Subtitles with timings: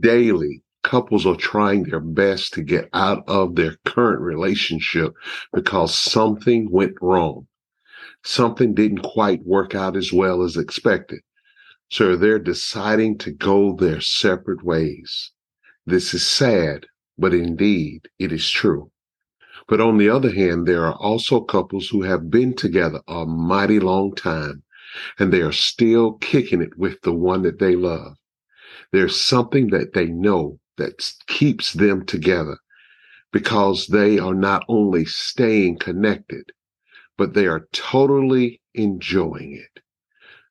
[0.00, 5.12] daily couples are trying their best to get out of their current relationship
[5.52, 7.46] because something went wrong.
[8.24, 11.20] Something didn't quite work out as well as expected.
[11.90, 15.32] So they're deciding to go their separate ways.
[15.86, 16.86] This is sad,
[17.18, 18.90] but indeed it is true.
[19.68, 23.80] But on the other hand, there are also couples who have been together a mighty
[23.80, 24.62] long time
[25.18, 28.16] and they are still kicking it with the one that they love.
[28.92, 32.58] There's something that they know that keeps them together
[33.32, 36.52] because they are not only staying connected,
[37.18, 39.82] but they are totally enjoying it.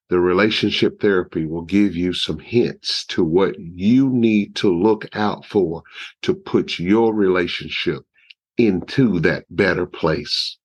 [0.09, 5.45] The relationship therapy will give you some hints to what you need to look out
[5.45, 5.81] for
[6.21, 8.03] to put your relationship
[8.57, 10.57] into that better place.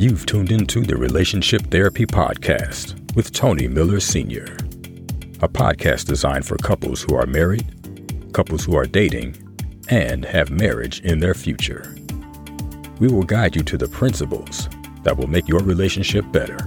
[0.00, 4.44] You've tuned into the Relationship Therapy Podcast with Tony Miller Sr.,
[5.42, 9.36] a podcast designed for couples who are married, couples who are dating,
[9.90, 11.94] and have marriage in their future.
[12.98, 14.70] We will guide you to the principles
[15.02, 16.66] that will make your relationship better.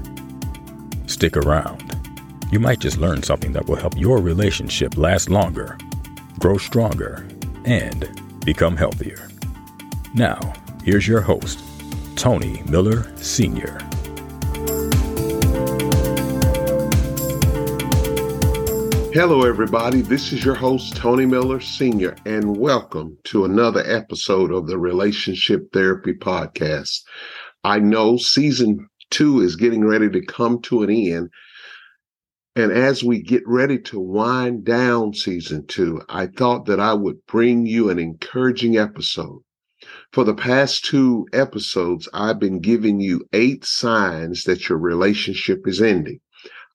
[1.07, 1.91] Stick around.
[2.51, 5.75] You might just learn something that will help your relationship last longer,
[6.39, 7.27] grow stronger,
[7.65, 8.07] and
[8.45, 9.27] become healthier.
[10.13, 11.61] Now, here's your host,
[12.15, 13.77] Tony Miller Sr.
[19.13, 20.01] Hello, everybody.
[20.01, 25.71] This is your host, Tony Miller Sr., and welcome to another episode of the Relationship
[25.73, 27.01] Therapy Podcast.
[27.63, 31.29] I know season two is getting ready to come to an end.
[32.55, 37.25] And as we get ready to wind down season two, I thought that I would
[37.27, 39.41] bring you an encouraging episode
[40.13, 45.81] for the past two episodes, I've been giving you eight signs that your relationship is
[45.81, 46.19] ending.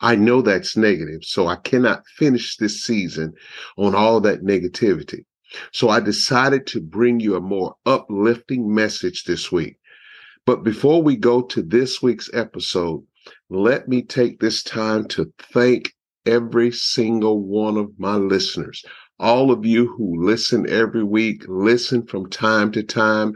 [0.00, 3.33] I know that's negative, so I cannot finish this season
[3.77, 5.25] on all that negativity.
[5.72, 9.77] So I decided to bring you a more uplifting message this week.
[10.45, 13.05] But before we go to this week's episode,
[13.51, 15.95] let me take this time to thank
[16.27, 18.84] every single one of my listeners
[19.20, 23.34] all of you who listen every week, listen from time to time,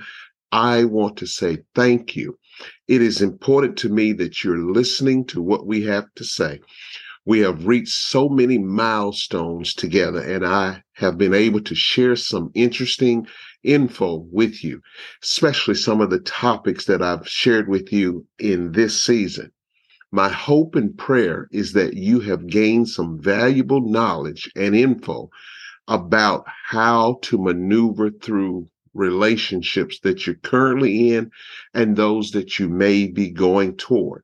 [0.52, 2.38] I want to say thank you.
[2.86, 6.60] It is important to me that you're listening to what we have to say.
[7.24, 12.50] We have reached so many milestones together, and I have been able to share some
[12.54, 13.26] interesting
[13.62, 14.82] info with you,
[15.22, 19.50] especially some of the topics that I've shared with you in this season.
[20.10, 25.30] My hope and prayer is that you have gained some valuable knowledge and info
[25.88, 31.30] about how to maneuver through relationships that you're currently in
[31.74, 34.22] and those that you may be going toward.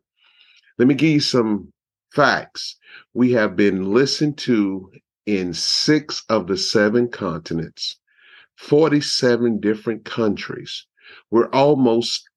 [0.78, 1.72] Let me give you some
[2.12, 2.76] facts.
[3.14, 4.90] We have been listened to
[5.26, 7.98] in six of the seven continents,
[8.56, 10.86] 47 different countries.
[11.30, 12.28] We're almost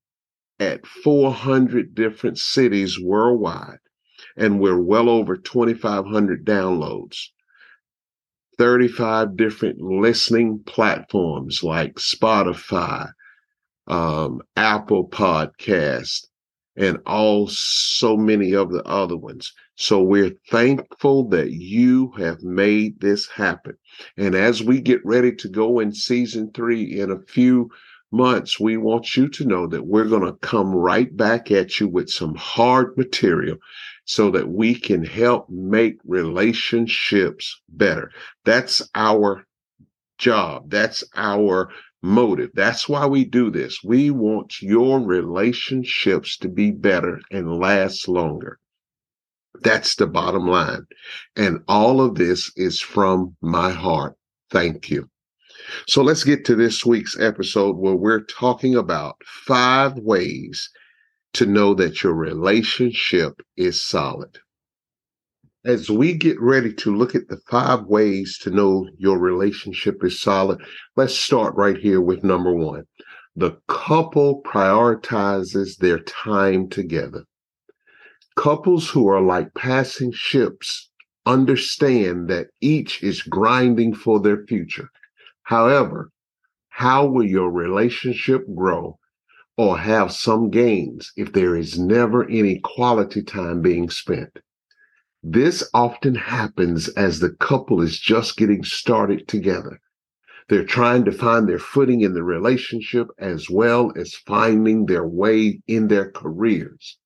[0.59, 3.79] at 400 different cities worldwide,
[4.37, 7.29] and we're well over 2,500 downloads.
[8.57, 13.11] 35 different listening platforms like Spotify,
[13.87, 16.27] um, Apple Podcast,
[16.75, 19.53] and all so many of the other ones.
[19.75, 23.77] So we're thankful that you have made this happen.
[24.17, 27.69] And as we get ready to go in season three in a few
[28.11, 31.87] months, we want you to know that we're going to come right back at you
[31.87, 33.57] with some hard material
[34.11, 38.11] so that we can help make relationships better.
[38.43, 39.47] That's our
[40.17, 40.69] job.
[40.69, 41.69] That's our
[42.01, 42.49] motive.
[42.53, 43.79] That's why we do this.
[43.85, 48.59] We want your relationships to be better and last longer.
[49.61, 50.87] That's the bottom line.
[51.37, 54.17] And all of this is from my heart.
[54.49, 55.09] Thank you.
[55.87, 60.69] So let's get to this week's episode where we're talking about five ways
[61.33, 64.39] to know that your relationship is solid.
[65.63, 70.19] As we get ready to look at the five ways to know your relationship is
[70.19, 70.59] solid,
[70.95, 72.83] let's start right here with number one.
[73.35, 77.25] The couple prioritizes their time together.
[78.35, 80.89] Couples who are like passing ships
[81.25, 84.89] understand that each is grinding for their future.
[85.43, 86.11] However,
[86.69, 88.97] how will your relationship grow
[89.57, 94.39] or have some gains if there is never any quality time being spent.
[95.23, 99.79] This often happens as the couple is just getting started together.
[100.49, 105.61] They're trying to find their footing in the relationship as well as finding their way
[105.67, 106.97] in their careers.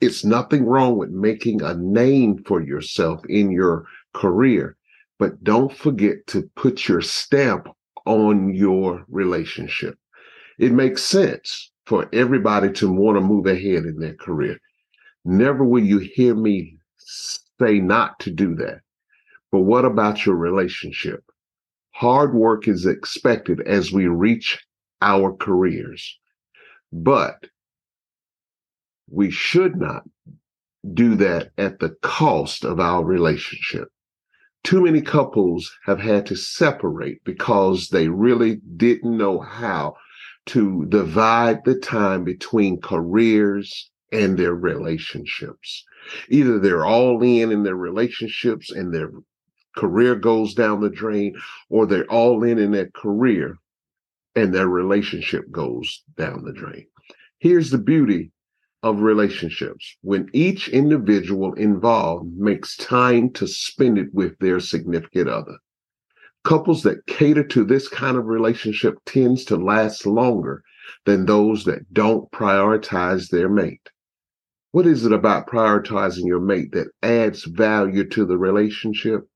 [0.00, 4.76] It's nothing wrong with making a name for yourself in your career,
[5.18, 7.68] but don't forget to put your stamp
[8.04, 9.98] on your relationship.
[10.58, 14.58] It makes sense for everybody to want to move ahead in their career.
[15.24, 18.80] Never will you hear me say not to do that.
[19.52, 21.24] But what about your relationship?
[21.92, 24.58] Hard work is expected as we reach
[25.00, 26.18] our careers,
[26.92, 27.46] but
[29.10, 30.02] we should not
[30.94, 33.88] do that at the cost of our relationship.
[34.64, 39.96] Too many couples have had to separate because they really didn't know how
[40.46, 45.84] to divide the time between careers and their relationships.
[46.28, 49.10] Either they're all in in their relationships and their
[49.76, 51.36] career goes down the drain,
[51.68, 53.58] or they're all in in their career
[54.36, 56.86] and their relationship goes down the drain.
[57.38, 58.30] Here's the beauty
[58.82, 65.56] of relationships when each individual involved makes time to spend it with their significant other.
[66.46, 70.62] Couples that cater to this kind of relationship tends to last longer
[71.04, 73.90] than those that don't prioritize their mate.
[74.70, 79.28] What is it about prioritizing your mate that adds value to the relationship?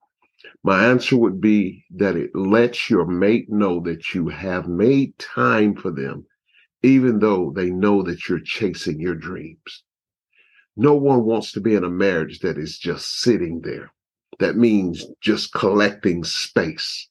[0.62, 5.74] My answer would be that it lets your mate know that you have made time
[5.74, 6.26] for them,
[6.84, 9.82] even though they know that you're chasing your dreams.
[10.76, 13.90] No one wants to be in a marriage that is just sitting there
[14.40, 17.08] that means just collecting space.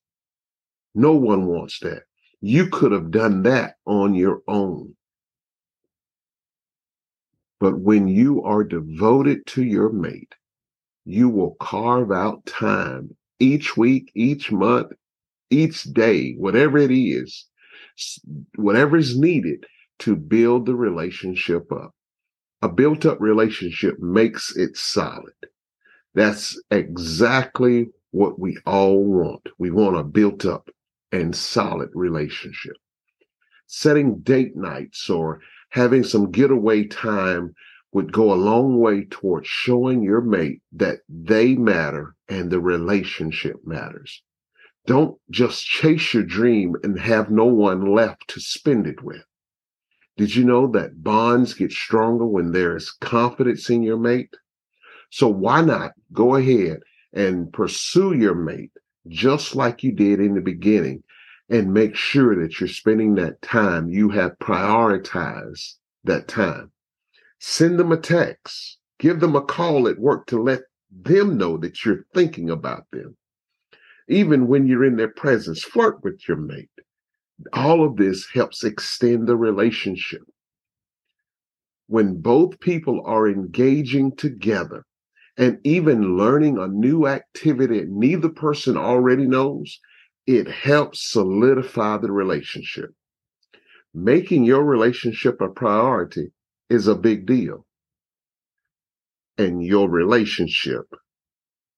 [0.94, 2.04] No one wants that.
[2.42, 4.96] You could have done that on your own.
[7.60, 10.34] But when you are devoted to your mate,
[11.06, 14.92] you will carve out time each week, each month,
[15.50, 17.46] each day, whatever it is,
[18.56, 19.66] whatever is needed
[20.00, 21.94] to build the relationship up.
[22.62, 25.34] A built up relationship makes it solid.
[26.14, 29.48] That's exactly what we all want.
[29.58, 30.70] We want a built up
[31.12, 32.76] and solid relationship.
[33.68, 37.54] Setting date nights or having some getaway time
[37.92, 43.56] would go a long way towards showing your mate that they matter and the relationship
[43.66, 44.22] matters.
[44.86, 49.24] Don't just chase your dream and have no one left to spend it with.
[50.18, 54.36] Did you know that bonds get stronger when there is confidence in your mate?
[55.10, 56.82] So why not go ahead
[57.14, 58.72] and pursue your mate
[59.08, 61.04] just like you did in the beginning
[61.50, 66.72] and make sure that you're spending that time, you have prioritized that time.
[67.40, 70.62] Send them a text, give them a call at work to let
[70.92, 73.16] them know that you're thinking about them.
[74.08, 76.70] Even when you're in their presence, flirt with your mate.
[77.54, 80.22] All of this helps extend the relationship.
[81.88, 84.86] When both people are engaging together,
[85.40, 89.80] and even learning a new activity neither person already knows,
[90.28, 92.92] it helps solidify the relationship.
[93.94, 96.34] Making your relationship a priority
[96.70, 97.66] is a big deal.
[99.38, 100.86] And your relationship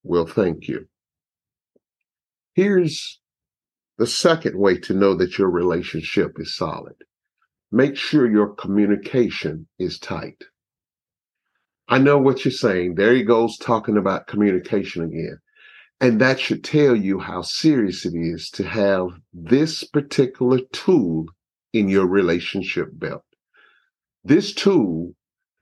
[0.03, 0.87] will thank you.
[2.55, 3.21] Here's
[3.99, 6.95] the second way to know that your relationship is solid.
[7.71, 10.43] Make sure your communication is tight.
[11.91, 12.95] I know what you're saying.
[12.95, 15.39] There he goes talking about communication again.
[15.99, 21.25] And that should tell you how serious it is to have this particular tool
[21.73, 23.25] in your relationship belt.
[24.23, 25.15] This tool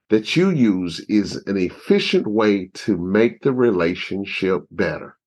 [0.10, 5.18] that you use is an efficient way to make the relationship better.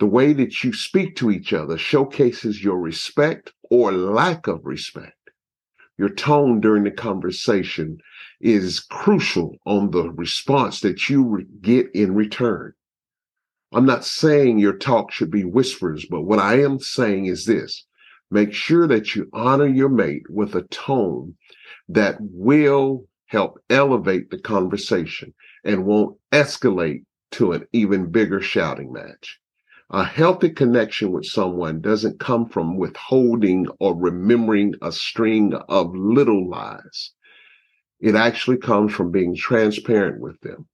[0.00, 5.25] The way that you speak to each other showcases your respect or lack of respect.
[5.98, 7.98] Your tone during the conversation
[8.40, 12.74] is crucial on the response that you get in return.
[13.72, 17.86] I'm not saying your talk should be whispers, but what I am saying is this
[18.30, 21.36] make sure that you honor your mate with a tone
[21.88, 25.32] that will help elevate the conversation
[25.64, 29.40] and won't escalate to an even bigger shouting match.
[29.90, 36.50] A healthy connection with someone doesn't come from withholding or remembering a string of little
[36.50, 37.12] lies.
[38.00, 40.66] It actually comes from being transparent with them.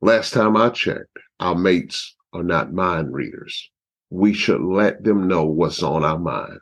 [0.00, 3.70] Last time I checked, our mates are not mind readers.
[4.08, 6.60] We should let them know what's on our mind.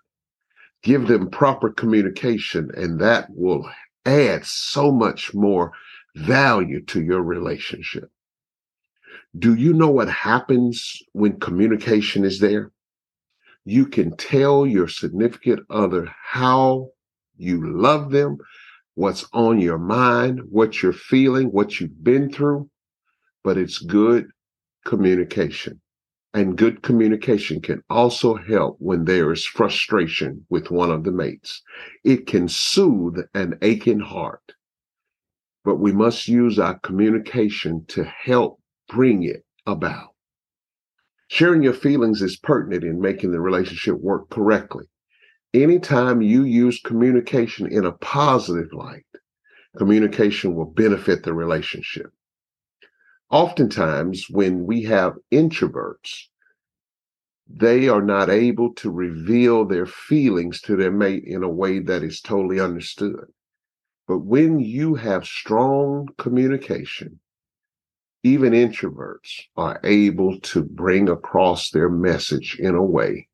[0.83, 3.71] Give them proper communication, and that will
[4.07, 5.73] add so much more
[6.17, 8.11] value to your relationship.
[9.39, 12.73] Do you know what happens when communication is there?
[13.65, 16.91] You can tell your significant other how
[17.37, 18.39] you love them,
[18.95, 22.69] what's on your mind, what you're feeling, what you've been through,
[23.45, 24.27] but it's good
[24.85, 25.81] communication.
[26.35, 31.63] And good communication can also help when there is frustration with one of the mates.
[32.05, 34.55] It can soothe an aching heart.
[35.65, 38.60] But we must use our communication to help
[38.91, 40.15] bring it about.
[41.29, 44.87] Sharing your feelings is pertinent in making the relationship work correctly.
[45.55, 49.07] Anytime you use communication in a positive light,
[49.77, 52.13] communication will benefit the relationship
[53.31, 56.25] oftentimes when we have introverts,
[57.49, 62.03] they are not able to reveal their feelings to their mate in a way that
[62.03, 63.27] is totally understood.
[64.07, 67.21] But when you have strong communication,
[68.23, 73.29] even introverts are able to bring across their message in a way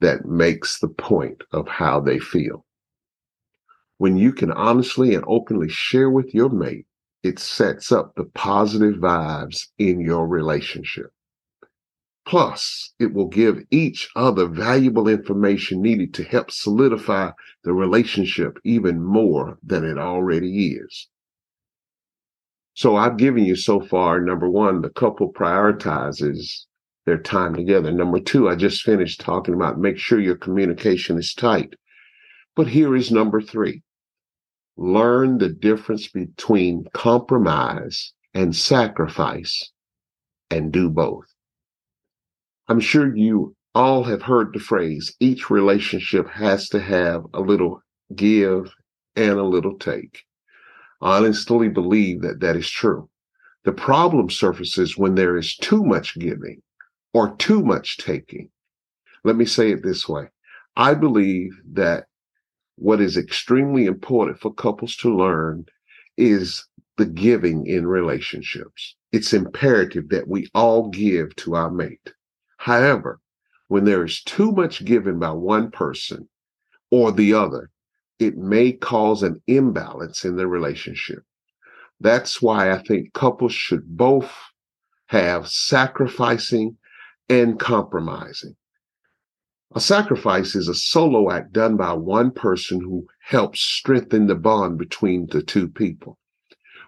[0.00, 2.64] that makes the point of how they feel.
[3.96, 6.86] When you can honestly and openly share with your mate
[7.22, 11.10] it sets up the positive vibes in your relationship.
[12.26, 17.30] Plus, it will give each other valuable information needed to help solidify
[17.64, 21.08] the relationship even more than it already is.
[22.78, 26.66] So I've given you so far, number one, the couple prioritizes
[27.06, 27.90] their time together.
[27.90, 31.74] Number two, I just finished talking about make sure your communication is tight.
[32.54, 33.82] But here is number three
[34.76, 39.72] learn the difference between compromise and sacrifice
[40.48, 41.26] and do both.
[42.68, 47.82] I'm sure you all have heard the phrase each relationship has to have a little
[48.14, 48.72] give
[49.16, 50.27] and a little take.
[51.00, 53.08] I honestly believe that that is true.
[53.64, 56.62] The problem surfaces when there is too much giving
[57.12, 58.50] or too much taking.
[59.24, 60.28] Let me say it this way.
[60.76, 62.06] I believe that
[62.76, 65.66] what is extremely important for couples to learn
[66.16, 68.96] is the giving in relationships.
[69.12, 72.12] It's imperative that we all give to our mate.
[72.58, 73.20] However,
[73.68, 76.28] when there is too much given by one person
[76.90, 77.70] or the other,
[78.18, 81.22] it may cause an imbalance in the relationship.
[82.00, 84.32] That's why I think couples should both
[85.06, 86.76] have sacrificing
[87.28, 88.56] and compromising.
[89.74, 94.78] A sacrifice is a solo act done by one person who helps strengthen the bond
[94.78, 96.18] between the two people.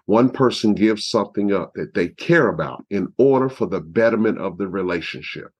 [0.05, 4.57] One person gives something up that they care about in order for the betterment of
[4.57, 5.53] the relationship.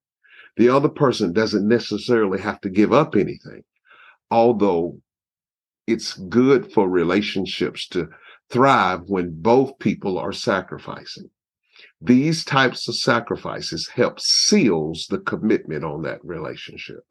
[0.57, 3.63] The other person doesn't necessarily have to give up anything,
[4.31, 4.99] although
[5.91, 8.09] it's good for relationships to
[8.49, 11.29] thrive when both people are sacrificing.
[11.99, 17.03] These types of sacrifices help seals the commitment on that relationship.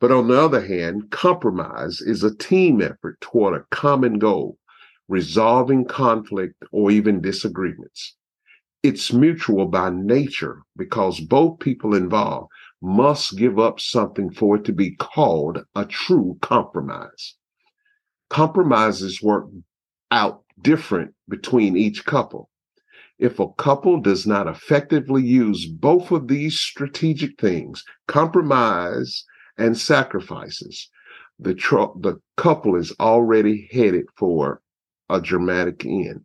[0.00, 4.58] But on the other hand, compromise is a team effort toward a common goal,
[5.08, 8.16] resolving conflict or even disagreements.
[8.82, 14.72] It's mutual by nature because both people involved must give up something for it to
[14.72, 17.36] be called a true compromise.
[18.32, 19.46] Compromises work
[20.10, 22.48] out different between each couple.
[23.18, 29.26] If a couple does not effectively use both of these strategic things, compromise
[29.58, 30.88] and sacrifices,
[31.38, 34.62] the, tr- the couple is already headed for
[35.10, 36.24] a dramatic end.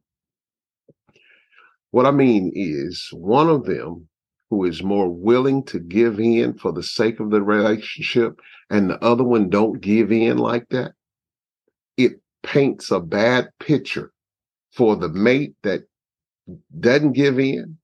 [1.91, 4.07] What I mean is, one of them
[4.49, 9.03] who is more willing to give in for the sake of the relationship and the
[9.03, 10.93] other one don't give in like that,
[11.97, 14.11] it paints a bad picture
[14.71, 15.81] for the mate that
[16.79, 17.77] doesn't give in.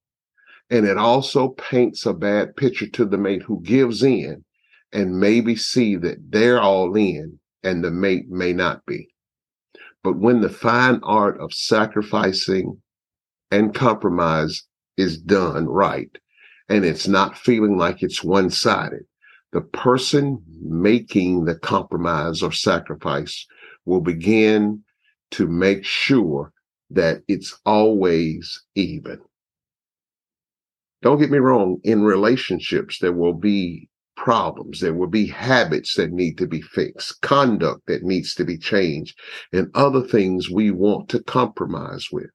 [0.70, 4.44] And it also paints a bad picture to the mate who gives in
[4.92, 9.08] and maybe see that they're all in and the mate may not be.
[10.02, 12.80] But when the fine art of sacrificing
[13.50, 14.62] and compromise
[14.96, 16.10] is done right,
[16.68, 19.04] and it's not feeling like it's one sided,
[19.52, 23.46] the person making the compromise or sacrifice
[23.84, 24.82] will begin
[25.32, 26.52] to make sure
[26.90, 29.20] that it's always even.
[31.02, 34.80] Don't get me wrong, in relationships, there will be problems.
[34.80, 39.18] There will be habits that need to be fixed, conduct that needs to be changed,
[39.52, 42.30] and other things we want to compromise with.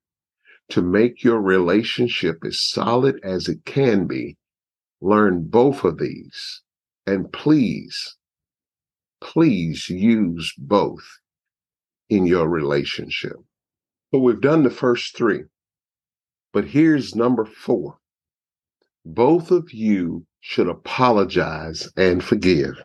[0.70, 4.38] To make your relationship as solid as it can be,
[5.02, 6.62] learn both of these.
[7.08, 8.18] And please,
[9.20, 11.04] please use both
[12.10, 13.38] in your relationship.
[14.12, 15.44] So we've done the first three.
[16.52, 17.98] But here's number four.
[19.06, 22.84] Both of you should apologize and forgive.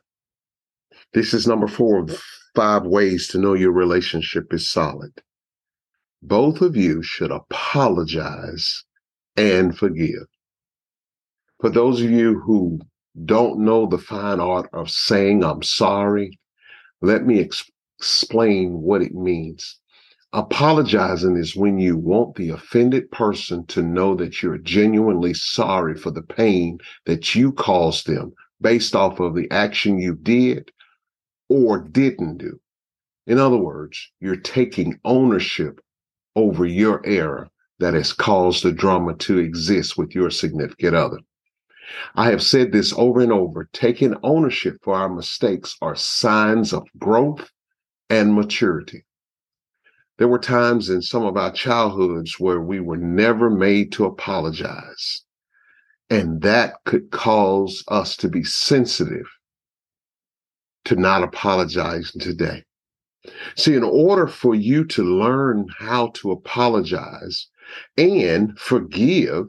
[1.12, 2.22] This is number four of
[2.54, 5.22] five ways to know your relationship is solid.
[6.22, 8.84] Both of you should apologize
[9.36, 10.26] and forgive.
[11.60, 12.80] For those of you who
[13.24, 16.38] don't know the fine art of saying I'm sorry,
[17.00, 19.78] let me ex- explain what it means.
[20.32, 26.10] Apologizing is when you want the offended person to know that you're genuinely sorry for
[26.10, 30.72] the pain that you caused them based off of the action you did
[31.48, 32.58] or didn't do.
[33.26, 35.80] In other words, you're taking ownership
[36.34, 37.48] over your error
[37.78, 41.18] that has caused the drama to exist with your significant other.
[42.16, 46.88] I have said this over and over taking ownership for our mistakes are signs of
[46.98, 47.50] growth
[48.14, 49.04] and maturity.
[50.18, 55.24] There were times in some of our childhoods where we were never made to apologize.
[56.08, 59.26] And that could cause us to be sensitive
[60.84, 62.62] to not apologizing today.
[63.56, 67.48] See, in order for you to learn how to apologize
[67.96, 69.46] and forgive,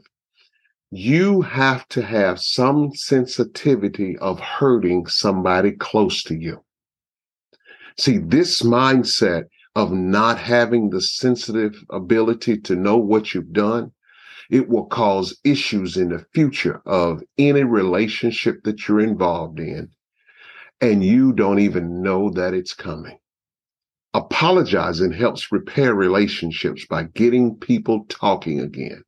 [0.90, 6.64] you have to have some sensitivity of hurting somebody close to you.
[7.98, 13.92] See, this mindset of not having the sensitive ability to know what you've done,
[14.50, 19.90] it will cause issues in the future of any relationship that you're involved in.
[20.80, 23.18] And you don't even know that it's coming.
[24.12, 29.02] Apologizing helps repair relationships by getting people talking again.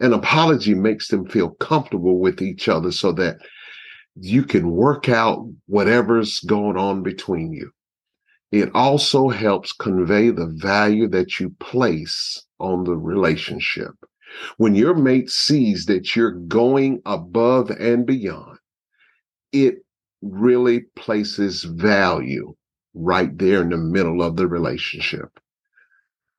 [0.00, 3.38] An apology makes them feel comfortable with each other so that
[4.16, 7.70] you can work out whatever's going on between you.
[8.54, 13.96] It also helps convey the value that you place on the relationship.
[14.58, 18.58] When your mate sees that you're going above and beyond,
[19.50, 19.84] it
[20.22, 22.54] really places value
[22.94, 25.40] right there in the middle of the relationship.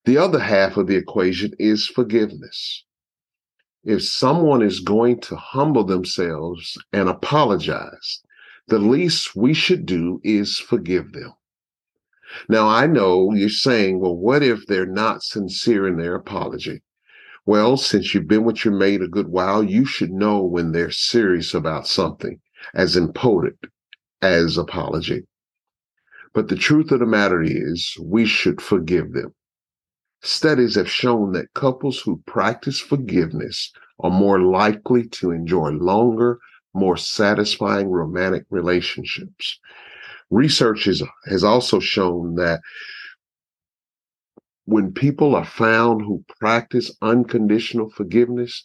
[0.06, 2.86] The other half of the equation is forgiveness.
[3.84, 8.22] If someone is going to humble themselves and apologize,
[8.70, 11.34] the least we should do is forgive them.
[12.50, 16.82] Now, I know you're saying, well, what if they're not sincere in their apology?
[17.46, 20.92] Well, since you've been with your mate a good while, you should know when they're
[20.92, 22.40] serious about something
[22.74, 23.58] as important
[24.22, 25.28] as apology.
[26.34, 29.34] But the truth of the matter is, we should forgive them.
[30.22, 36.40] Studies have shown that couples who practice forgiveness are more likely to enjoy longer,
[36.74, 39.60] more satisfying romantic relationships.
[40.30, 42.62] Research is, has also shown that
[44.66, 48.64] when people are found who practice unconditional forgiveness,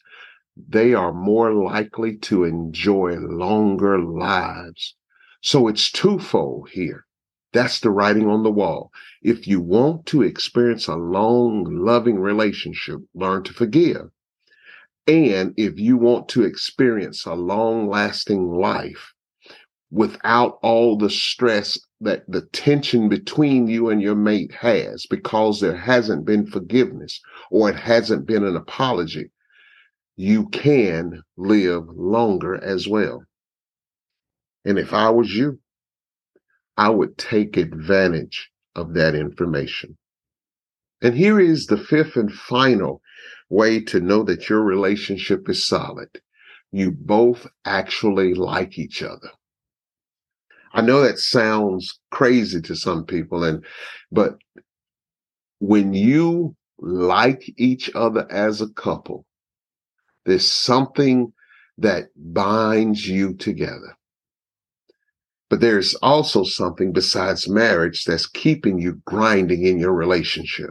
[0.56, 4.94] they are more likely to enjoy longer lives.
[5.42, 7.04] So it's twofold here.
[7.52, 8.90] That's the writing on the wall.
[9.22, 14.10] If you want to experience a long, loving relationship, learn to forgive.
[15.06, 19.12] And if you want to experience a long lasting life,
[19.90, 25.76] without all the stress that the tension between you and your mate has because there
[25.76, 29.30] hasn't been forgiveness or it hasn't been an apology,
[30.16, 33.24] you can live longer as well.
[34.64, 35.58] And if I was you,
[36.76, 39.96] I would take advantage of that information.
[41.02, 43.02] And here is the fifth and final
[43.48, 46.20] way to know that your relationship is solid.
[46.70, 49.30] You both actually like each other.
[50.72, 53.64] I know that sounds crazy to some people and
[54.12, 54.36] but
[55.58, 59.26] when you like each other as a couple,
[60.24, 61.32] there's something
[61.78, 63.96] that binds you together.
[65.48, 70.70] But there's also something besides marriage that's keeping you grinding in your relationship.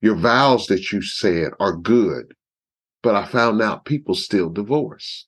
[0.00, 2.34] Your vows that you said are good,
[3.02, 5.26] but I found out people still divorce.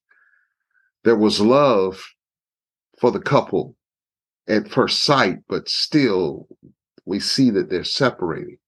[1.04, 2.04] There was love
[3.00, 3.76] for the couple
[4.46, 6.46] at first sight, but still
[7.04, 8.58] we see that they're separating.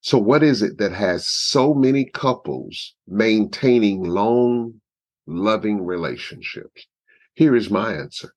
[0.00, 4.80] So, what is it that has so many couples maintaining long,
[5.26, 6.86] loving relationships?
[7.34, 8.32] Here is my answer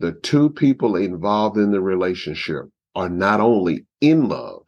[0.00, 4.62] the two people involved in the relationship are not only in love,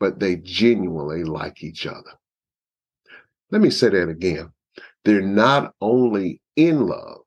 [0.00, 2.18] but they genuinely like each other.
[3.50, 4.52] Let me say that again.
[5.04, 7.22] They're not only in love,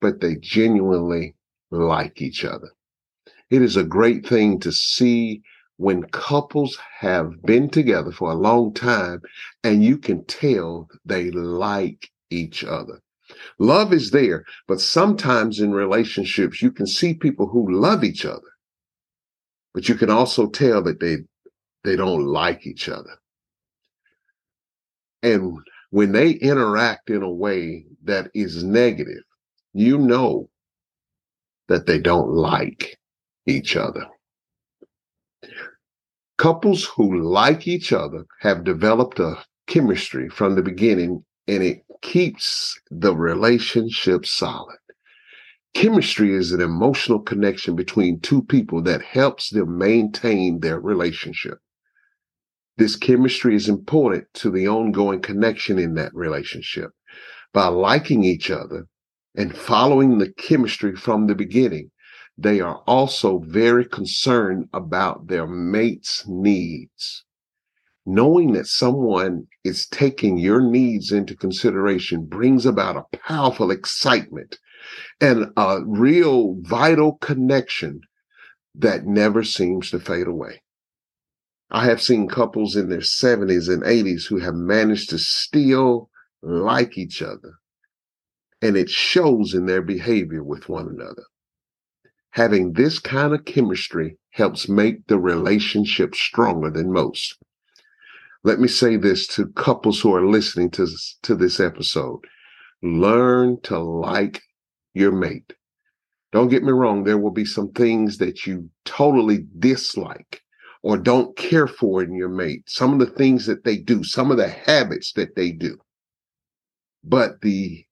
[0.00, 1.34] but they genuinely
[1.70, 2.70] like each other.
[3.50, 5.42] It is a great thing to see
[5.76, 9.22] when couples have been together for a long time
[9.62, 13.00] and you can tell they like each other.
[13.58, 18.50] Love is there, but sometimes in relationships, you can see people who love each other,
[19.74, 21.18] but you can also tell that they
[21.84, 23.18] they don't like each other.
[25.22, 25.58] And
[25.90, 29.22] when they interact in a way that is negative,
[29.72, 30.48] you know
[31.68, 32.98] that they don't like
[33.46, 34.06] each other.
[36.38, 42.78] Couples who like each other have developed a chemistry from the beginning and it keeps
[42.90, 44.78] the relationship solid.
[45.74, 51.58] Chemistry is an emotional connection between two people that helps them maintain their relationship.
[52.76, 56.90] This chemistry is important to the ongoing connection in that relationship.
[57.52, 58.86] By liking each other
[59.38, 61.92] and following the chemistry from the beginning,
[62.36, 67.24] they are also very concerned about their mate's needs.
[68.04, 74.58] Knowing that someone is taking your needs into consideration brings about a powerful excitement
[75.20, 78.00] and a real vital connection
[78.74, 80.62] that never seems to fade away.
[81.70, 86.10] I have seen couples in their 70s and 80s who have managed to still
[86.42, 87.58] like each other,
[88.60, 91.24] and it shows in their behavior with one another.
[92.32, 97.36] Having this kind of chemistry helps make the relationship stronger than most.
[98.44, 100.86] Let me say this to couples who are listening to,
[101.22, 102.20] to this episode.
[102.82, 104.42] Learn to like
[104.94, 105.54] your mate.
[106.30, 110.42] Don't get me wrong, there will be some things that you totally dislike
[110.82, 114.30] or don't care for in your mate, some of the things that they do, some
[114.30, 115.78] of the habits that they do.
[117.02, 117.84] But the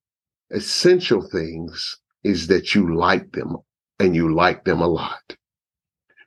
[0.51, 3.57] essential things is that you like them
[3.99, 5.37] and you like them a lot.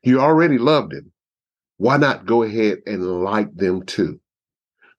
[0.04, 1.12] You already love them.
[1.78, 4.20] Why not go ahead and like them too?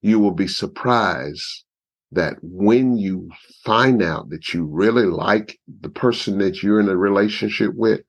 [0.02, 1.64] You will be surprised
[2.12, 3.30] that when you
[3.64, 8.00] find out that you really like the person that you're in a relationship with,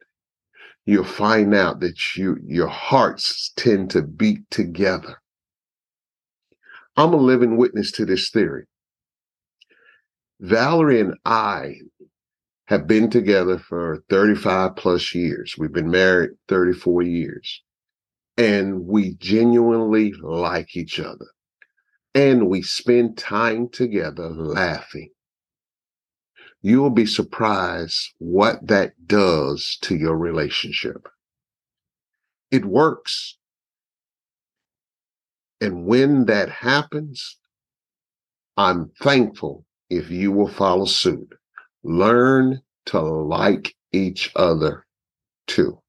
[0.86, 5.22] you'll find out that you your hearts tend to beat together.
[6.98, 8.66] I'm a living witness to this theory.
[10.42, 11.76] Valerie and I
[12.66, 15.56] have been together for 35 plus years.
[15.58, 17.62] We've been married 34 years.
[18.38, 21.28] And we genuinely like each other.
[22.14, 25.12] And we spend time together laughing
[26.62, 31.08] you will be surprised what that does to your relationship.
[32.52, 33.38] It works.
[35.60, 37.38] And when that happens,
[38.58, 41.34] I'm thankful if you will follow suit.
[41.84, 44.86] Learn to like each other
[45.48, 45.80] too.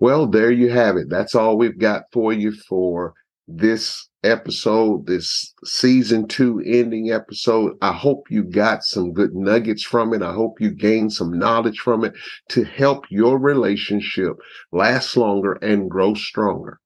[0.00, 1.08] Well, there you have it.
[1.08, 3.14] That's all we've got for you for
[3.46, 7.76] this episode, this season two ending episode.
[7.82, 10.22] I hope you got some good nuggets from it.
[10.22, 12.14] I hope you gained some knowledge from it
[12.50, 14.32] to help your relationship
[14.72, 16.80] last longer and grow stronger.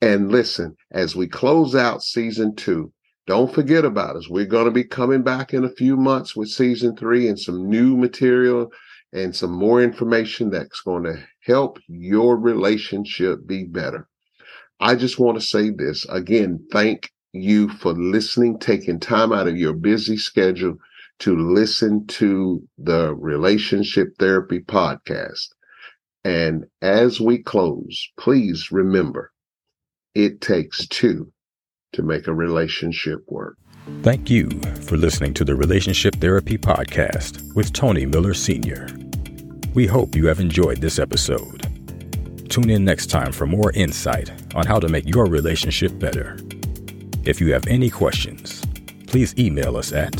[0.00, 2.92] And listen, as we close out season two,
[3.26, 4.28] don't forget about us.
[4.28, 7.68] We're going to be coming back in a few months with season three and some
[7.68, 8.70] new material
[9.12, 14.08] and some more information that's going to help your relationship be better.
[14.80, 16.66] I just want to say this again.
[16.70, 20.76] Thank you for listening, taking time out of your busy schedule
[21.20, 25.48] to listen to the Relationship Therapy Podcast.
[26.24, 29.32] And as we close, please remember
[30.14, 31.32] it takes two
[31.94, 33.56] to make a relationship work.
[34.02, 34.48] Thank you
[34.86, 38.88] for listening to the Relationship Therapy Podcast with Tony Miller Sr.
[39.74, 41.68] We hope you have enjoyed this episode.
[42.48, 46.38] Tune in next time for more insight on how to make your relationship better.
[47.24, 48.64] If you have any questions,
[49.06, 50.12] please email us at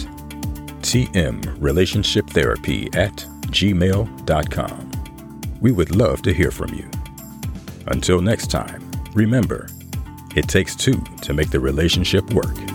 [0.82, 4.90] tmrelationshiptherapy at gmail.com.
[5.60, 6.90] We would love to hear from you.
[7.86, 9.68] Until next time, remember,
[10.34, 12.73] it takes two to make the relationship work.